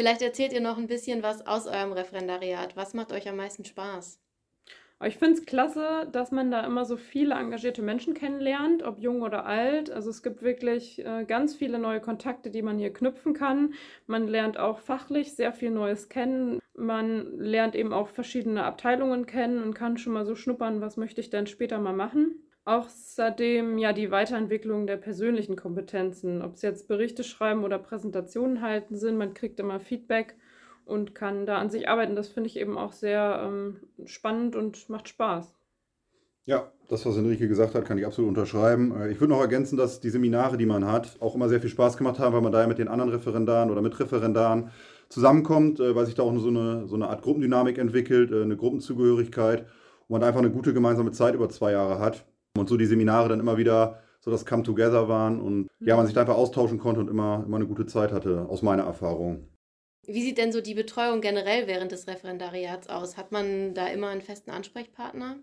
Vielleicht 0.00 0.22
erzählt 0.22 0.52
ihr 0.52 0.60
noch 0.60 0.78
ein 0.78 0.86
bisschen 0.86 1.24
was 1.24 1.44
aus 1.44 1.66
eurem 1.66 1.92
Referendariat. 1.92 2.76
Was 2.76 2.94
macht 2.94 3.10
euch 3.10 3.28
am 3.28 3.34
meisten 3.34 3.64
Spaß? 3.64 4.20
Ich 5.04 5.16
finde 5.16 5.40
es 5.40 5.44
klasse, 5.44 6.08
dass 6.12 6.30
man 6.30 6.52
da 6.52 6.64
immer 6.64 6.84
so 6.84 6.96
viele 6.96 7.34
engagierte 7.34 7.82
Menschen 7.82 8.14
kennenlernt, 8.14 8.84
ob 8.84 9.00
jung 9.00 9.22
oder 9.22 9.44
alt. 9.44 9.90
Also 9.90 10.10
es 10.10 10.22
gibt 10.22 10.42
wirklich 10.42 11.04
äh, 11.04 11.24
ganz 11.24 11.56
viele 11.56 11.80
neue 11.80 12.00
Kontakte, 12.00 12.50
die 12.50 12.62
man 12.62 12.78
hier 12.78 12.92
knüpfen 12.92 13.34
kann. 13.34 13.74
Man 14.06 14.28
lernt 14.28 14.56
auch 14.56 14.78
fachlich 14.78 15.34
sehr 15.34 15.52
viel 15.52 15.70
Neues 15.70 16.08
kennen. 16.08 16.60
Man 16.74 17.36
lernt 17.36 17.74
eben 17.74 17.92
auch 17.92 18.06
verschiedene 18.06 18.62
Abteilungen 18.62 19.26
kennen 19.26 19.60
und 19.64 19.74
kann 19.74 19.98
schon 19.98 20.12
mal 20.12 20.24
so 20.24 20.36
schnuppern, 20.36 20.80
was 20.80 20.96
möchte 20.96 21.20
ich 21.20 21.30
denn 21.30 21.48
später 21.48 21.80
mal 21.80 21.92
machen. 21.92 22.47
Außerdem 22.68 23.78
ja 23.78 23.94
die 23.94 24.10
Weiterentwicklung 24.10 24.86
der 24.86 24.98
persönlichen 24.98 25.56
Kompetenzen, 25.56 26.42
ob 26.42 26.56
es 26.56 26.60
jetzt 26.60 26.86
Berichte 26.86 27.24
schreiben 27.24 27.64
oder 27.64 27.78
Präsentationen 27.78 28.60
halten 28.60 28.94
sind, 28.94 29.16
man 29.16 29.32
kriegt 29.32 29.58
immer 29.58 29.80
Feedback 29.80 30.36
und 30.84 31.14
kann 31.14 31.46
da 31.46 31.56
an 31.56 31.70
sich 31.70 31.88
arbeiten. 31.88 32.14
Das 32.14 32.28
finde 32.28 32.48
ich 32.50 32.58
eben 32.58 32.76
auch 32.76 32.92
sehr 32.92 33.42
ähm, 33.42 33.78
spannend 34.04 34.54
und 34.54 34.86
macht 34.90 35.08
Spaß. 35.08 35.54
Ja, 36.44 36.70
das, 36.90 37.06
was 37.06 37.16
Enrique 37.16 37.48
gesagt 37.48 37.74
hat, 37.74 37.86
kann 37.86 37.96
ich 37.96 38.04
absolut 38.04 38.28
unterschreiben. 38.28 38.94
Äh, 39.00 39.12
ich 39.12 39.18
würde 39.18 39.32
noch 39.32 39.40
ergänzen, 39.40 39.78
dass 39.78 40.00
die 40.00 40.10
Seminare, 40.10 40.58
die 40.58 40.66
man 40.66 40.84
hat, 40.84 41.16
auch 41.20 41.34
immer 41.34 41.48
sehr 41.48 41.62
viel 41.62 41.70
Spaß 41.70 41.96
gemacht 41.96 42.18
haben, 42.18 42.34
weil 42.34 42.42
man 42.42 42.52
da 42.52 42.60
ja 42.60 42.66
mit 42.66 42.76
den 42.76 42.88
anderen 42.88 43.10
Referendaren 43.10 43.70
oder 43.70 43.80
mit 43.80 43.98
Referendaren 43.98 44.72
zusammenkommt, 45.08 45.80
äh, 45.80 45.94
weil 45.94 46.04
sich 46.04 46.16
da 46.16 46.22
auch 46.22 46.36
so 46.36 46.48
eine, 46.48 46.86
so 46.86 46.96
eine 46.96 47.08
Art 47.08 47.22
Gruppendynamik 47.22 47.78
entwickelt, 47.78 48.30
äh, 48.30 48.42
eine 48.42 48.58
Gruppenzugehörigkeit 48.58 49.60
und 49.60 50.10
man 50.10 50.22
einfach 50.22 50.40
eine 50.40 50.50
gute 50.50 50.74
gemeinsame 50.74 51.12
Zeit 51.12 51.34
über 51.34 51.48
zwei 51.48 51.72
Jahre 51.72 51.98
hat. 51.98 52.26
Und 52.58 52.68
so 52.68 52.76
die 52.76 52.86
Seminare 52.86 53.28
dann 53.28 53.40
immer 53.40 53.56
wieder 53.56 54.00
so 54.20 54.30
das 54.30 54.44
Come 54.44 54.62
Together 54.62 55.08
waren 55.08 55.40
und 55.40 55.68
mhm. 55.78 55.86
ja, 55.86 55.96
man 55.96 56.06
sich 56.06 56.14
da 56.14 56.22
einfach 56.22 56.36
austauschen 56.36 56.78
konnte 56.78 57.00
und 57.00 57.08
immer, 57.08 57.44
immer 57.46 57.56
eine 57.56 57.66
gute 57.66 57.86
Zeit 57.86 58.12
hatte, 58.12 58.46
aus 58.48 58.62
meiner 58.62 58.84
Erfahrung. 58.84 59.48
Wie 60.06 60.22
sieht 60.22 60.38
denn 60.38 60.52
so 60.52 60.60
die 60.60 60.74
Betreuung 60.74 61.20
generell 61.20 61.66
während 61.66 61.92
des 61.92 62.06
Referendariats 62.06 62.88
aus? 62.88 63.16
Hat 63.16 63.30
man 63.30 63.74
da 63.74 63.86
immer 63.88 64.08
einen 64.08 64.22
festen 64.22 64.50
Ansprechpartner? 64.50 65.36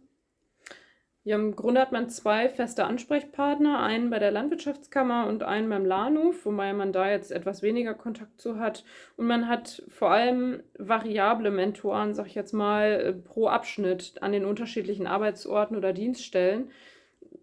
Ja, 1.24 1.38
im 1.38 1.56
Grunde 1.56 1.82
hat 1.82 1.92
man 1.92 2.08
zwei 2.10 2.50
feste 2.50 2.86
Ansprechpartner, 2.86 3.80
einen 3.80 4.12
bei 4.12 4.20
der 4.20 4.30
Landwirtschaftskammer 4.30 5.26
und 5.26 5.42
einen 5.42 5.70
beim 5.70 5.84
LANUF, 5.84 6.46
wobei 6.46 6.72
man 6.74 6.94
da 6.94 7.10
jetzt 7.10 7.32
etwas 7.32 7.64
weniger 7.64 7.96
Kontakt 7.96 8.40
zu 8.40 8.60
hat. 8.60 8.84
Und 9.18 9.26
man 9.26 9.48
hat 9.48 9.82
vor 9.88 10.12
allem 10.12 10.62
variable 10.78 11.50
Mentoren, 11.50 12.14
sag 12.14 12.28
ich 12.28 12.36
jetzt 12.36 12.54
mal, 12.54 12.92
äh, 12.92 13.14
pro 13.14 13.48
Abschnitt 13.48 14.22
an 14.22 14.34
den 14.34 14.46
unterschiedlichen 14.46 15.08
Arbeitsorten 15.08 15.76
oder 15.76 15.94
Dienststellen 15.94 16.70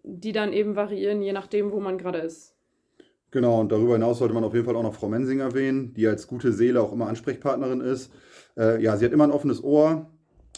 die 0.03 0.31
dann 0.31 0.53
eben 0.53 0.75
variieren, 0.75 1.21
je 1.21 1.33
nachdem, 1.33 1.71
wo 1.71 1.79
man 1.79 1.97
gerade 1.97 2.19
ist. 2.19 2.53
Genau, 3.31 3.59
und 3.59 3.71
darüber 3.71 3.93
hinaus 3.93 4.19
sollte 4.19 4.33
man 4.33 4.43
auf 4.43 4.53
jeden 4.53 4.65
Fall 4.65 4.75
auch 4.75 4.83
noch 4.83 4.93
Frau 4.93 5.09
Mensing 5.09 5.39
erwähnen, 5.39 5.93
die 5.95 6.05
als 6.05 6.27
gute 6.27 6.53
Seele 6.53 6.81
auch 6.81 6.93
immer 6.93 7.07
Ansprechpartnerin 7.07 7.81
ist. 7.81 8.11
Äh, 8.55 8.81
ja, 8.83 8.95
sie 8.95 9.05
hat 9.05 9.11
immer 9.11 9.23
ein 9.23 9.31
offenes 9.31 9.63
Ohr. 9.63 10.11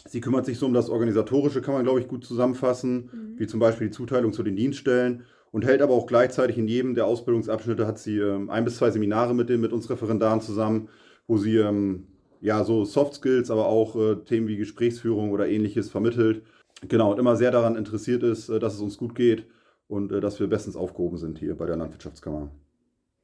Sie 0.06 0.20
kümmert 0.20 0.44
sich 0.44 0.58
so 0.58 0.66
um 0.66 0.74
das 0.74 0.90
Organisatorische, 0.90 1.62
kann 1.62 1.74
man, 1.74 1.84
glaube 1.84 2.00
ich, 2.00 2.08
gut 2.08 2.24
zusammenfassen, 2.24 3.10
mhm. 3.12 3.38
wie 3.38 3.46
zum 3.46 3.60
Beispiel 3.60 3.88
die 3.88 3.94
Zuteilung 3.94 4.32
zu 4.32 4.42
den 4.42 4.56
Dienststellen 4.56 5.24
und 5.52 5.64
hält 5.64 5.80
aber 5.80 5.94
auch 5.94 6.06
gleichzeitig 6.06 6.58
in 6.58 6.68
jedem 6.68 6.94
der 6.94 7.06
Ausbildungsabschnitte 7.06 7.86
hat 7.86 7.98
sie 7.98 8.18
ähm, 8.18 8.50
ein 8.50 8.64
bis 8.64 8.76
zwei 8.76 8.90
Seminare 8.90 9.34
mit, 9.34 9.48
den, 9.48 9.60
mit 9.60 9.72
uns 9.72 9.88
Referendaren 9.88 10.42
zusammen, 10.42 10.90
wo 11.26 11.38
sie 11.38 11.56
ähm, 11.56 12.08
ja 12.42 12.62
so 12.62 12.84
Soft 12.84 13.14
Skills, 13.14 13.50
aber 13.50 13.66
auch 13.66 13.96
äh, 13.96 14.16
Themen 14.16 14.48
wie 14.48 14.58
Gesprächsführung 14.58 15.30
oder 15.30 15.48
ähnliches 15.48 15.88
vermittelt 15.88 16.42
Genau, 16.82 17.12
und 17.12 17.18
immer 17.18 17.36
sehr 17.36 17.50
daran 17.50 17.76
interessiert 17.76 18.22
ist, 18.22 18.48
äh, 18.48 18.58
dass 18.58 18.74
es 18.74 18.80
uns 18.80 18.98
gut 18.98 19.14
geht 19.14 19.46
und 19.88 20.12
äh, 20.12 20.20
dass 20.20 20.40
wir 20.40 20.46
bestens 20.46 20.76
aufgehoben 20.76 21.18
sind 21.18 21.38
hier 21.38 21.56
bei 21.56 21.66
der 21.66 21.76
Landwirtschaftskammer. 21.76 22.50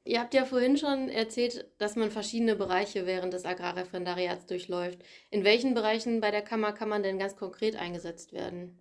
Ihr 0.04 0.20
habt 0.20 0.34
ja 0.34 0.44
vorhin 0.44 0.76
schon 0.76 1.08
erzählt, 1.08 1.64
dass 1.78 1.94
man 1.94 2.10
verschiedene 2.10 2.56
Bereiche 2.56 3.06
während 3.06 3.32
des 3.34 3.44
Agrarreferendariats 3.44 4.46
durchläuft. 4.46 4.98
In 5.30 5.44
welchen 5.44 5.74
Bereichen 5.74 6.20
bei 6.20 6.32
der 6.32 6.42
Kammer 6.42 6.72
kann 6.72 6.88
man 6.88 7.04
denn 7.04 7.18
ganz 7.18 7.36
konkret 7.36 7.76
eingesetzt 7.76 8.32
werden? 8.32 8.80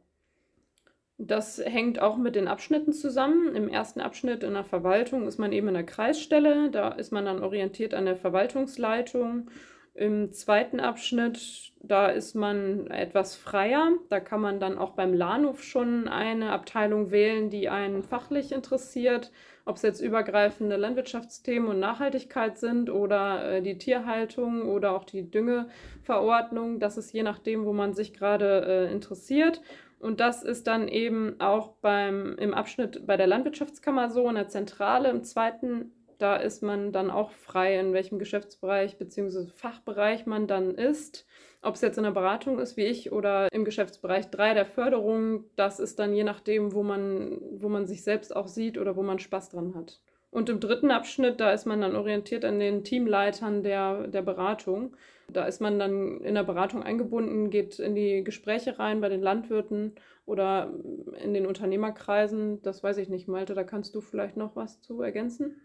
Das 1.19 1.59
hängt 1.63 2.01
auch 2.01 2.17
mit 2.17 2.35
den 2.35 2.47
Abschnitten 2.47 2.93
zusammen. 2.93 3.55
Im 3.55 3.69
ersten 3.69 4.01
Abschnitt 4.01 4.41
in 4.41 4.53
der 4.53 4.63
Verwaltung 4.63 5.27
ist 5.27 5.37
man 5.37 5.51
eben 5.51 5.67
in 5.67 5.75
der 5.75 5.85
Kreisstelle, 5.85 6.71
da 6.71 6.89
ist 6.89 7.11
man 7.11 7.25
dann 7.25 7.43
orientiert 7.43 7.93
an 7.93 8.05
der 8.05 8.15
Verwaltungsleitung. 8.15 9.51
Im 9.93 10.31
zweiten 10.31 10.79
Abschnitt, 10.79 11.73
da 11.81 12.07
ist 12.07 12.33
man 12.33 12.87
etwas 12.87 13.35
freier. 13.35 13.91
Da 14.09 14.21
kann 14.21 14.39
man 14.39 14.61
dann 14.61 14.77
auch 14.77 14.91
beim 14.91 15.13
Lahnhof 15.13 15.63
schon 15.63 16.07
eine 16.07 16.51
Abteilung 16.51 17.11
wählen, 17.11 17.49
die 17.49 17.67
einen 17.67 18.01
fachlich 18.01 18.53
interessiert. 18.53 19.31
Ob 19.65 19.75
es 19.75 19.81
jetzt 19.81 19.99
übergreifende 19.99 20.77
Landwirtschaftsthemen 20.77 21.69
und 21.69 21.79
Nachhaltigkeit 21.79 22.57
sind 22.57 22.89
oder 22.89 23.57
äh, 23.57 23.61
die 23.61 23.77
Tierhaltung 23.77 24.63
oder 24.63 24.93
auch 24.93 25.03
die 25.03 25.29
Düngeverordnung. 25.29 26.79
Das 26.79 26.97
ist 26.97 27.11
je 27.11 27.23
nachdem, 27.23 27.65
wo 27.65 27.73
man 27.73 27.93
sich 27.93 28.13
gerade 28.13 28.65
äh, 28.65 28.91
interessiert. 28.93 29.61
Und 29.99 30.19
das 30.19 30.41
ist 30.41 30.65
dann 30.67 30.87
eben 30.87 31.39
auch 31.39 31.73
beim, 31.81 32.35
im 32.37 32.53
Abschnitt 32.55 33.05
bei 33.05 33.17
der 33.17 33.27
Landwirtschaftskammer 33.27 34.09
so, 34.09 34.27
in 34.29 34.35
der 34.35 34.47
Zentrale, 34.47 35.09
im 35.09 35.23
zweiten, 35.23 35.91
da 36.21 36.35
ist 36.35 36.61
man 36.61 36.91
dann 36.91 37.09
auch 37.09 37.31
frei, 37.31 37.79
in 37.79 37.93
welchem 37.93 38.19
Geschäftsbereich 38.19 38.97
bzw. 38.97 39.47
Fachbereich 39.47 40.25
man 40.25 40.47
dann 40.47 40.75
ist. 40.75 41.25
Ob 41.61 41.75
es 41.75 41.81
jetzt 41.81 41.97
in 41.97 42.03
der 42.03 42.11
Beratung 42.11 42.59
ist 42.59 42.77
wie 42.77 42.85
ich 42.85 43.11
oder 43.11 43.51
im 43.51 43.65
Geschäftsbereich 43.65 44.29
3 44.29 44.53
der 44.53 44.65
Förderung, 44.65 45.45
das 45.55 45.79
ist 45.79 45.99
dann 45.99 46.13
je 46.13 46.23
nachdem, 46.23 46.73
wo 46.73 46.83
man, 46.83 47.39
wo 47.51 47.69
man 47.69 47.85
sich 47.85 48.03
selbst 48.03 48.35
auch 48.35 48.47
sieht 48.47 48.77
oder 48.77 48.95
wo 48.95 49.03
man 49.03 49.19
Spaß 49.19 49.49
dran 49.49 49.75
hat. 49.75 50.01
Und 50.31 50.49
im 50.49 50.59
dritten 50.59 50.91
Abschnitt, 50.91 51.39
da 51.39 51.51
ist 51.51 51.65
man 51.65 51.81
dann 51.81 51.95
orientiert 51.95 52.45
an 52.45 52.59
den 52.59 52.83
Teamleitern 52.83 53.63
der, 53.63 54.07
der 54.07 54.21
Beratung. 54.21 54.95
Da 55.31 55.45
ist 55.45 55.59
man 55.59 55.77
dann 55.77 56.21
in 56.21 56.35
der 56.35 56.43
Beratung 56.43 56.83
eingebunden, 56.83 57.49
geht 57.49 57.79
in 57.79 57.95
die 57.95 58.23
Gespräche 58.23 58.79
rein 58.79 59.01
bei 59.01 59.09
den 59.09 59.21
Landwirten 59.21 59.95
oder 60.25 60.73
in 61.21 61.33
den 61.33 61.45
Unternehmerkreisen. 61.45 62.61
Das 62.61 62.81
weiß 62.81 62.97
ich 62.97 63.09
nicht, 63.09 63.27
Malte, 63.27 63.53
da 63.53 63.63
kannst 63.63 63.93
du 63.93 64.01
vielleicht 64.01 64.37
noch 64.37 64.55
was 64.55 64.81
zu 64.81 65.01
ergänzen? 65.01 65.61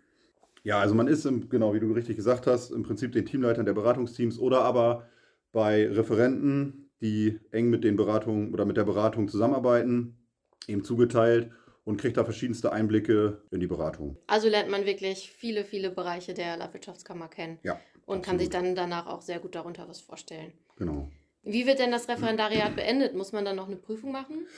Ja, 0.67 0.81
also 0.81 0.97
man 0.97 1.07
ist, 1.07 1.25
im, 1.27 1.49
genau 1.49 1.75
wie 1.75 1.79
du 1.79 1.93
richtig 1.93 2.17
gesagt 2.17 2.49
hast, 2.49 2.73
im 2.73 2.83
Prinzip 2.83 3.13
den 3.13 3.25
Teamleitern 3.25 3.67
der 3.67 3.73
Beratungsteams 3.73 4.37
oder 4.37 4.63
aber 4.63 5.07
bei 5.53 5.87
Referenten, 5.87 6.91
die 7.01 7.39
eng 7.53 7.71
mit 7.71 7.85
den 7.85 7.95
Beratungen 7.95 8.53
oder 8.53 8.65
mit 8.65 8.77
der 8.77 8.83
Beratung 8.83 9.29
zusammenarbeiten, 9.29 10.19
eben 10.67 10.83
zugeteilt 10.83 11.53
und 11.85 12.01
kriegt 12.01 12.17
da 12.17 12.25
verschiedenste 12.25 12.73
Einblicke 12.73 13.43
in 13.53 13.61
die 13.61 13.69
Beratung. 13.69 14.19
Also 14.27 14.49
lernt 14.49 14.69
man 14.69 14.87
wirklich 14.87 15.31
viele, 15.31 15.65
viele 15.65 15.89
Bereiche 15.89 16.35
der 16.35 16.57
Landwirtschaftskammer 16.57 17.29
kennen. 17.29 17.61
Ja. 17.63 17.75
Und 18.05 18.19
absolut. 18.19 18.25
kann 18.25 18.39
sich 18.41 18.51
dann 18.51 18.75
danach 18.75 19.07
auch 19.07 19.23
sehr 19.23 19.39
gut 19.39 19.55
darunter 19.55 19.89
was 19.89 20.01
vorstellen. 20.01 20.53
Genau. 20.79 21.13
Wie 21.45 21.69
wird 21.69 21.79
denn 21.79 21.93
das 21.93 22.09
Referendariat 22.09 22.75
beendet? 22.75 23.15
Muss 23.15 23.31
man 23.31 23.45
dann 23.45 23.55
noch 23.55 23.69
eine 23.69 23.77
Prüfung 23.77 24.11
machen? 24.11 24.49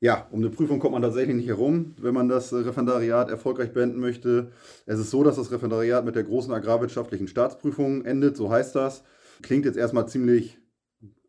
Ja, 0.00 0.26
um 0.30 0.40
eine 0.40 0.50
Prüfung 0.50 0.78
kommt 0.78 0.92
man 0.92 1.00
tatsächlich 1.00 1.36
nicht 1.36 1.48
herum, 1.48 1.94
wenn 1.98 2.12
man 2.12 2.28
das 2.28 2.52
Referendariat 2.52 3.30
erfolgreich 3.30 3.72
beenden 3.72 3.98
möchte. 3.98 4.52
Es 4.84 4.98
ist 4.98 5.10
so, 5.10 5.24
dass 5.24 5.36
das 5.36 5.50
Referendariat 5.50 6.04
mit 6.04 6.16
der 6.16 6.24
großen 6.24 6.52
agrarwirtschaftlichen 6.52 7.28
Staatsprüfung 7.28 8.04
endet, 8.04 8.36
so 8.36 8.50
heißt 8.50 8.74
das. 8.74 9.02
Klingt 9.40 9.64
jetzt 9.64 9.78
erstmal 9.78 10.06
ziemlich 10.06 10.58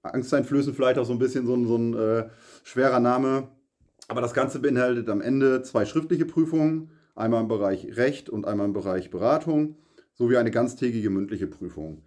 angsteinflößend, 0.03 0.75
vielleicht 0.75 0.99
auch 0.99 1.05
so 1.05 1.13
ein 1.13 1.19
bisschen 1.19 1.45
so 1.45 1.55
ein, 1.55 1.65
so 1.65 1.77
ein 1.77 1.93
äh, 1.93 2.29
schwerer 2.63 2.99
Name. 2.99 3.47
Aber 4.09 4.19
das 4.19 4.33
Ganze 4.33 4.59
beinhaltet 4.59 5.09
am 5.09 5.21
Ende 5.21 5.61
zwei 5.61 5.85
schriftliche 5.85 6.25
Prüfungen, 6.25 6.91
einmal 7.15 7.41
im 7.41 7.47
Bereich 7.47 7.95
Recht 7.95 8.29
und 8.29 8.45
einmal 8.45 8.67
im 8.67 8.73
Bereich 8.73 9.09
Beratung, 9.09 9.77
sowie 10.13 10.37
eine 10.37 10.51
ganztägige 10.51 11.09
mündliche 11.09 11.47
Prüfung. 11.47 12.03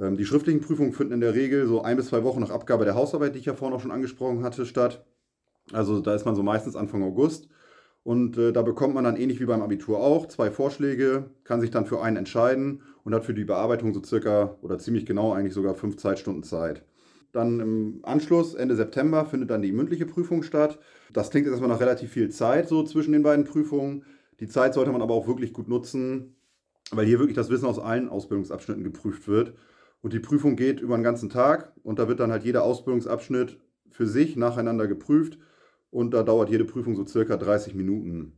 Ähm, 0.00 0.16
die 0.16 0.26
schriftlichen 0.26 0.60
Prüfungen 0.60 0.92
finden 0.92 1.14
in 1.14 1.20
der 1.20 1.34
Regel 1.34 1.68
so 1.68 1.82
ein 1.82 1.96
bis 1.96 2.08
zwei 2.08 2.24
Wochen 2.24 2.40
nach 2.40 2.50
Abgabe 2.50 2.84
der 2.84 2.96
Hausarbeit, 2.96 3.36
die 3.36 3.38
ich 3.38 3.46
ja 3.46 3.54
vorhin 3.54 3.76
auch 3.76 3.80
schon 3.80 3.92
angesprochen 3.92 4.42
hatte, 4.42 4.66
statt. 4.66 5.04
Also 5.72 6.00
da 6.00 6.14
ist 6.14 6.24
man 6.24 6.34
so 6.34 6.42
meistens 6.42 6.76
Anfang 6.76 7.02
August. 7.02 7.48
Und 8.02 8.38
äh, 8.38 8.52
da 8.52 8.62
bekommt 8.62 8.94
man 8.94 9.04
dann 9.04 9.16
ähnlich 9.16 9.40
wie 9.40 9.46
beim 9.46 9.62
Abitur 9.62 9.98
auch 10.00 10.26
zwei 10.26 10.50
Vorschläge, 10.50 11.30
kann 11.44 11.60
sich 11.60 11.70
dann 11.70 11.84
für 11.84 12.02
einen 12.02 12.16
entscheiden 12.16 12.82
und 13.04 13.14
hat 13.14 13.24
für 13.24 13.34
die 13.34 13.44
Bearbeitung 13.44 13.92
so 13.92 14.02
circa 14.02 14.56
oder 14.62 14.78
ziemlich 14.78 15.04
genau 15.04 15.32
eigentlich 15.32 15.52
sogar 15.52 15.74
fünf 15.74 15.98
Zeitstunden 15.98 16.42
Zeit. 16.42 16.82
Dann 17.32 17.60
im 17.60 18.00
Anschluss, 18.02 18.54
Ende 18.54 18.74
September, 18.74 19.26
findet 19.26 19.50
dann 19.50 19.62
die 19.62 19.72
mündliche 19.72 20.06
Prüfung 20.06 20.42
statt. 20.42 20.78
Das 21.12 21.30
klingt 21.30 21.46
jetzt 21.46 21.52
erstmal 21.52 21.70
nach 21.70 21.80
relativ 21.80 22.10
viel 22.10 22.30
Zeit 22.30 22.68
so 22.68 22.82
zwischen 22.82 23.12
den 23.12 23.22
beiden 23.22 23.44
Prüfungen. 23.44 24.04
Die 24.40 24.48
Zeit 24.48 24.74
sollte 24.74 24.90
man 24.90 25.02
aber 25.02 25.14
auch 25.14 25.28
wirklich 25.28 25.52
gut 25.52 25.68
nutzen, 25.68 26.36
weil 26.90 27.06
hier 27.06 27.18
wirklich 27.18 27.36
das 27.36 27.50
Wissen 27.50 27.66
aus 27.66 27.78
allen 27.78 28.08
Ausbildungsabschnitten 28.08 28.82
geprüft 28.82 29.28
wird. 29.28 29.54
Und 30.00 30.14
die 30.14 30.18
Prüfung 30.18 30.56
geht 30.56 30.80
über 30.80 30.96
den 30.96 31.04
ganzen 31.04 31.28
Tag 31.28 31.72
und 31.82 31.98
da 31.98 32.08
wird 32.08 32.20
dann 32.20 32.32
halt 32.32 32.44
jeder 32.44 32.64
Ausbildungsabschnitt 32.64 33.58
für 33.90 34.06
sich 34.06 34.34
nacheinander 34.34 34.88
geprüft 34.88 35.38
und 35.90 36.12
da 36.12 36.22
dauert 36.22 36.50
jede 36.50 36.64
Prüfung 36.64 36.94
so 36.94 37.06
circa 37.06 37.36
30 37.36 37.74
Minuten. 37.74 38.32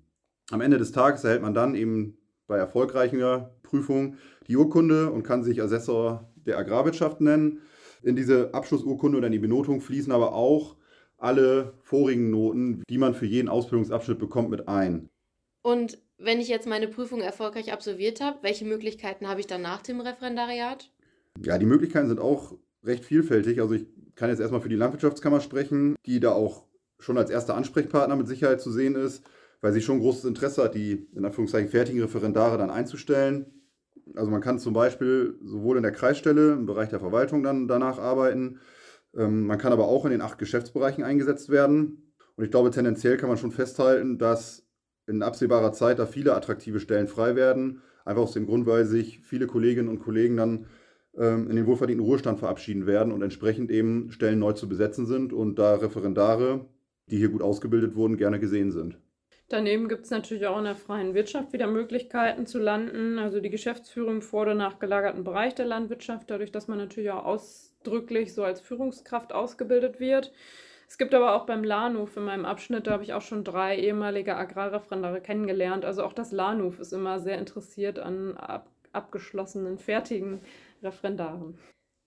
Am 0.51 0.61
Ende 0.61 0.79
des 0.79 0.93
Tages 0.93 1.25
erhält 1.25 1.43
man 1.43 1.55
dann 1.55 1.75
eben 1.75 2.19
bei 2.47 2.59
erfolgreicher 2.59 3.55
Prüfung 3.63 4.17
die 4.49 4.57
Urkunde 4.57 5.11
und 5.11 5.23
kann 5.23 5.45
sich 5.45 5.63
Assessor 5.63 6.31
der 6.47 6.59
Agrarwirtschaft 6.59 7.21
nennen. 7.21 7.61
In 8.03 8.17
diese 8.17 8.53
Abschlussurkunde 8.53 9.19
oder 9.19 9.29
in 9.29 9.33
die 9.33 9.39
Benotung 9.39 9.81
fließen 9.81 10.13
aber 10.13 10.35
auch 10.35 10.77
alle 11.17 11.75
vorigen 11.83 12.31
Noten, 12.31 12.83
die 12.91 12.99
man 12.99 13.15
für 13.15 13.27
jeden 13.27 13.49
Ausbildungsabschnitt 13.49 14.19
bekommt, 14.19 14.51
mit 14.51 14.67
ein. 14.67 15.09
Und 15.63 15.99
wenn 16.19 16.41
ich 16.41 16.49
jetzt 16.49 16.67
meine 16.67 16.89
Prüfung 16.89 17.21
erfolgreich 17.21 17.73
absolviert 17.73 18.21
habe, 18.21 18.39
welche 18.43 18.65
Möglichkeiten 18.65 19.29
habe 19.29 19.41
ich 19.41 19.47
dann 19.47 19.63
nach 19.63 19.83
dem 19.83 20.01
Referendariat? 20.01 20.91
Ja, 21.43 21.59
die 21.59 21.67
Möglichkeiten 21.67 22.09
sind 22.09 22.21
auch 22.21 22.57
recht 22.83 23.05
vielfältig. 23.05 23.61
Also 23.61 23.75
ich 23.75 23.87
kann 24.17 24.31
jetzt 24.31 24.41
erstmal 24.41 24.61
für 24.61 24.69
die 24.69 24.77
Landwirtschaftskammer 24.77 25.41
sprechen, 25.41 25.95
die 26.05 26.21
da 26.21 26.33
auch 26.33 26.65
schon 27.03 27.19
als 27.19 27.31
erster 27.31 27.55
Ansprechpartner 27.55 28.17
mit 28.17 28.29
Sicherheit 28.29 28.61
zu 28.61 28.71
sehen 28.71 28.95
ist, 28.95 29.25
weil 29.61 29.73
sie 29.73 29.83
schon 29.83 30.01
großes 30.01 30.25
Interesse 30.25 30.65
hat, 30.65 30.75
die 30.75 31.09
in 31.15 31.25
Anführungszeichen 31.25 31.69
fertigen 31.69 32.01
Referendare 32.01 32.59
dann 32.59 32.71
einzustellen. 32.71 33.47
Also 34.15 34.31
man 34.31 34.41
kann 34.41 34.59
zum 34.59 34.75
Beispiel 34.75 35.39
sowohl 35.45 35.77
in 35.77 35.83
der 35.83 35.93
Kreisstelle 35.93 36.53
im 36.53 36.67
Bereich 36.67 36.89
der 36.89 37.01
Verwaltung 37.01 37.43
dann 37.43 37.69
danach 37.69 37.99
arbeiten, 37.99 38.59
ähm, 39.17 39.47
man 39.47 39.59
kann 39.59 39.73
aber 39.73 39.87
auch 39.87 40.05
in 40.05 40.11
den 40.11 40.21
acht 40.21 40.39
Geschäftsbereichen 40.39 41.05
eingesetzt 41.05 41.51
werden. 41.51 42.13
Und 42.37 42.45
ich 42.45 42.51
glaube, 42.51 42.71
tendenziell 42.71 43.17
kann 43.17 43.29
man 43.29 43.39
schon 43.39 43.53
festhalten, 43.53 44.19
dass 44.19 44.67
in 45.07 45.23
absehbarer 45.23 45.73
Zeit 45.73 45.99
da 45.99 46.07
viele 46.07 46.35
attraktive 46.35 46.81
Stellen 46.81 47.09
frei 47.09 47.37
werden. 47.37 47.83
Einfach 48.05 48.23
aus 48.23 48.33
dem 48.33 48.47
Grund, 48.47 48.67
weil 48.67 48.85
sich 48.85 49.21
viele 49.21 49.47
Kolleginnen 49.47 49.89
und 49.89 50.01
Kollegen 50.01 50.37
dann 50.37 50.67
ähm, 51.17 51.49
in 51.51 51.57
den 51.57 51.67
wohlverdienten 51.67 52.05
Ruhestand 52.05 52.39
verabschieden 52.39 52.87
werden 52.87 53.13
und 53.13 53.23
entsprechend 53.23 53.71
eben 53.71 54.11
Stellen 54.13 54.39
neu 54.39 54.53
zu 54.53 54.69
besetzen 54.69 55.07
sind 55.07 55.33
und 55.33 55.59
da 55.59 55.75
Referendare, 55.75 56.67
die 57.07 57.19
hier 57.19 57.29
gut 57.29 57.43
ausgebildet 57.43 57.95
wurden, 57.95 58.17
gerne 58.17 58.39
gesehen 58.41 58.71
sind. 58.71 58.99
Daneben 59.49 59.89
gibt 59.89 60.05
es 60.05 60.11
natürlich 60.11 60.47
auch 60.47 60.57
in 60.57 60.65
der 60.65 60.77
freien 60.77 61.13
Wirtschaft 61.15 61.53
wieder 61.53 61.67
Möglichkeiten 61.67 62.47
zu 62.47 62.59
landen. 62.59 63.19
Also 63.19 63.39
die 63.41 63.51
Geschäftsführung 63.51 64.17
im 64.17 64.23
vor- 64.23 64.43
oder 64.43 64.55
nachgelagerten 64.55 65.25
Bereich 65.25 65.55
der 65.55 65.67
Landwirtschaft, 65.67 66.31
dadurch, 66.31 66.53
dass 66.53 66.69
man 66.69 66.79
natürlich 66.79 67.11
auch 67.11 67.27
ausdrücklich 67.27 68.33
so 68.33 68.45
als 68.45 68.63
Führungskraft 68.63 69.35
ausgebildet 69.35 70.01
wird. 70.01 70.33
Es 70.89 70.97
gibt 70.97 71.15
aber 71.15 71.35
auch 71.35 71.47
beim 71.47 71.65
Lahnhof 71.65 72.17
in 72.17 72.25
meinem 72.25 72.45
Abschnitt, 72.45 72.87
da 72.87 72.93
habe 72.93 73.03
ich 73.03 73.15
auch 73.15 73.23
schon 73.23 73.45
drei 73.45 73.79
ehemalige 73.79 74.37
Agrarreferendare 74.37 75.21
kennengelernt. 75.21 75.85
Also 75.85 76.03
auch 76.03 76.13
das 76.13 76.33
Lahnhof 76.33 76.81
ist 76.81 76.93
immer 76.93 77.19
sehr 77.21 77.39
interessiert 77.39 77.99
an 77.99 78.37
ab 78.37 78.69
abgeschlossenen, 78.93 79.79
fertigen 79.79 80.41
Referendaren. 80.83 81.59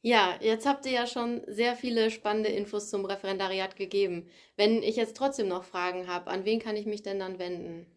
Ja, 0.05 0.35
jetzt 0.39 0.67
habt 0.67 0.85
ihr 0.85 0.91
ja 0.91 1.07
schon 1.07 1.41
sehr 1.47 1.75
viele 1.75 2.11
spannende 2.11 2.49
Infos 2.49 2.91
zum 2.91 3.05
Referendariat 3.05 3.75
gegeben. 3.75 4.27
Wenn 4.55 4.83
ich 4.83 4.97
jetzt 4.97 5.17
trotzdem 5.17 5.47
noch 5.47 5.63
Fragen 5.63 6.07
habe, 6.07 6.29
an 6.29 6.45
wen 6.45 6.59
kann 6.59 6.75
ich 6.75 6.85
mich 6.85 7.01
denn 7.01 7.17
dann 7.17 7.39
wenden? 7.39 7.87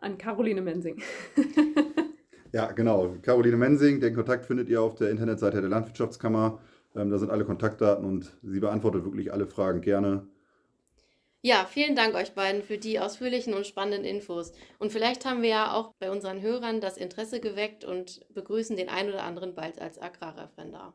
An 0.00 0.16
Caroline 0.16 0.62
Mensing. 0.62 1.02
ja, 2.52 2.72
genau. 2.72 3.16
Caroline 3.20 3.58
Mensing, 3.58 4.00
den 4.00 4.14
Kontakt 4.14 4.46
findet 4.46 4.70
ihr 4.70 4.80
auf 4.80 4.94
der 4.94 5.10
Internetseite 5.10 5.60
der 5.60 5.68
Landwirtschaftskammer. 5.68 6.58
Ähm, 6.96 7.10
da 7.10 7.18
sind 7.18 7.30
alle 7.30 7.44
Kontaktdaten 7.44 8.06
und 8.06 8.32
sie 8.42 8.60
beantwortet 8.60 9.04
wirklich 9.04 9.30
alle 9.30 9.46
Fragen 9.46 9.82
gerne. 9.82 10.26
Ja, 11.42 11.66
vielen 11.68 11.94
Dank 11.94 12.14
euch 12.14 12.32
beiden 12.32 12.62
für 12.62 12.78
die 12.78 12.98
ausführlichen 12.98 13.52
und 13.52 13.66
spannenden 13.66 14.04
Infos. 14.04 14.52
Und 14.78 14.90
vielleicht 14.90 15.26
haben 15.26 15.42
wir 15.42 15.50
ja 15.50 15.74
auch 15.74 15.92
bei 15.98 16.10
unseren 16.10 16.40
Hörern 16.40 16.80
das 16.80 16.96
Interesse 16.96 17.40
geweckt 17.40 17.84
und 17.84 18.22
begrüßen 18.32 18.74
den 18.74 18.88
einen 18.88 19.10
oder 19.10 19.24
anderen 19.24 19.54
bald 19.54 19.78
als 19.82 20.00
Agrarreferendar. 20.00 20.94